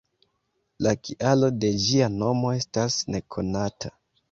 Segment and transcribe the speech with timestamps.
[0.85, 3.97] La kialo de ĝia nomo estas nekonata.